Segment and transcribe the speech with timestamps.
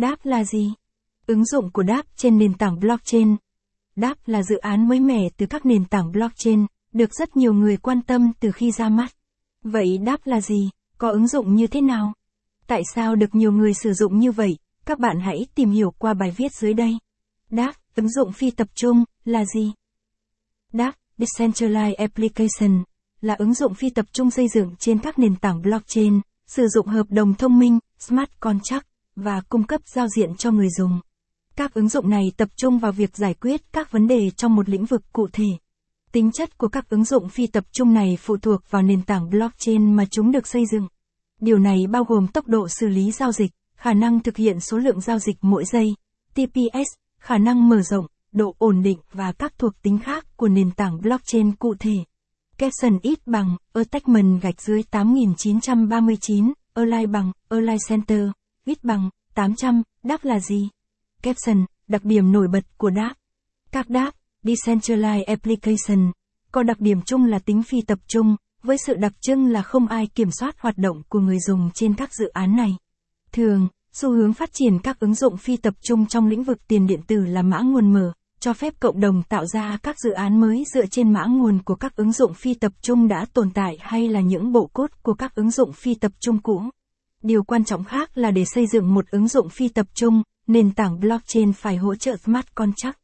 [0.00, 0.72] Đáp là gì?
[1.26, 3.36] Ứng dụng của Đáp trên nền tảng blockchain.
[3.96, 7.76] Đáp là dự án mới mẻ từ các nền tảng blockchain, được rất nhiều người
[7.76, 9.12] quan tâm từ khi ra mắt.
[9.62, 10.70] Vậy Đáp là gì?
[10.98, 12.12] Có ứng dụng như thế nào?
[12.66, 14.58] Tại sao được nhiều người sử dụng như vậy?
[14.86, 16.98] Các bạn hãy tìm hiểu qua bài viết dưới đây.
[17.50, 19.72] Đáp, ứng dụng phi tập trung, là gì?
[20.72, 22.84] Đáp, Decentralized Application,
[23.20, 26.86] là ứng dụng phi tập trung xây dựng trên các nền tảng blockchain, sử dụng
[26.86, 28.86] hợp đồng thông minh, smart contract,
[29.18, 31.00] và cung cấp giao diện cho người dùng.
[31.56, 34.68] Các ứng dụng này tập trung vào việc giải quyết các vấn đề trong một
[34.68, 35.46] lĩnh vực cụ thể.
[36.12, 39.30] Tính chất của các ứng dụng phi tập trung này phụ thuộc vào nền tảng
[39.30, 40.86] blockchain mà chúng được xây dựng.
[41.40, 44.78] Điều này bao gồm tốc độ xử lý giao dịch, khả năng thực hiện số
[44.78, 45.94] lượng giao dịch mỗi giây,
[46.34, 50.70] TPS, khả năng mở rộng, độ ổn định và các thuộc tính khác của nền
[50.70, 51.96] tảng blockchain cụ thể.
[52.58, 58.28] Capson ít bằng, attachment gạch dưới 8939, align bằng, align center,
[58.68, 60.68] ít bằng, 800, đáp là gì?
[61.22, 63.14] Caption, đặc điểm nổi bật của đáp.
[63.72, 66.12] Các đáp, Decentralized Application,
[66.52, 69.86] có đặc điểm chung là tính phi tập trung, với sự đặc trưng là không
[69.86, 72.76] ai kiểm soát hoạt động của người dùng trên các dự án này.
[73.32, 76.86] Thường, xu hướng phát triển các ứng dụng phi tập trung trong lĩnh vực tiền
[76.86, 80.40] điện tử là mã nguồn mở, cho phép cộng đồng tạo ra các dự án
[80.40, 83.76] mới dựa trên mã nguồn của các ứng dụng phi tập trung đã tồn tại
[83.80, 86.62] hay là những bộ cốt của các ứng dụng phi tập trung cũ.
[87.22, 90.70] Điều quan trọng khác là để xây dựng một ứng dụng phi tập trung, nền
[90.70, 92.98] tảng blockchain phải hỗ trợ smart contract.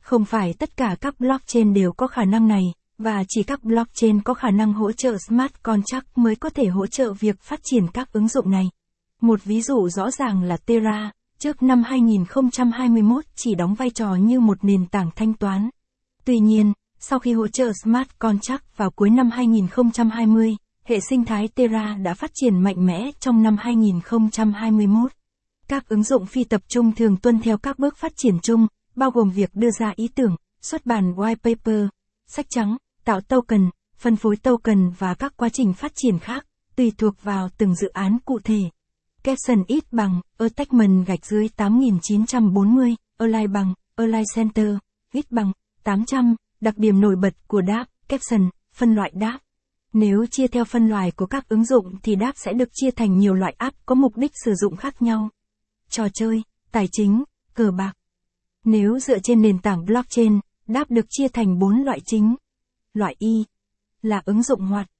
[0.00, 2.62] Không phải tất cả các blockchain đều có khả năng này,
[2.98, 6.86] và chỉ các blockchain có khả năng hỗ trợ smart contract mới có thể hỗ
[6.86, 8.70] trợ việc phát triển các ứng dụng này.
[9.20, 14.40] Một ví dụ rõ ràng là Terra, trước năm 2021 chỉ đóng vai trò như
[14.40, 15.70] một nền tảng thanh toán.
[16.24, 20.56] Tuy nhiên, sau khi hỗ trợ smart contract vào cuối năm 2020,
[20.90, 25.12] hệ sinh thái Terra đã phát triển mạnh mẽ trong năm 2021.
[25.68, 29.10] Các ứng dụng phi tập trung thường tuân theo các bước phát triển chung, bao
[29.10, 31.86] gồm việc đưa ra ý tưởng, xuất bản white paper,
[32.26, 36.46] sách trắng, tạo token, phân phối token và các quá trình phát triển khác,
[36.76, 38.60] tùy thuộc vào từng dự án cụ thể.
[39.22, 44.76] Capson ít bằng, attachment gạch dưới 8940, align bằng, align center,
[45.12, 45.52] ít bằng,
[45.84, 49.38] 800, đặc điểm nổi bật của đáp, Capson, phân loại đáp.
[49.92, 53.18] Nếu chia theo phân loại của các ứng dụng thì đáp sẽ được chia thành
[53.18, 55.30] nhiều loại app có mục đích sử dụng khác nhau.
[55.88, 56.42] Trò chơi,
[56.72, 57.24] tài chính,
[57.54, 57.92] cờ bạc.
[58.64, 62.34] Nếu dựa trên nền tảng blockchain, đáp được chia thành 4 loại chính.
[62.94, 63.44] Loại Y
[64.02, 64.90] là ứng dụng hoạt,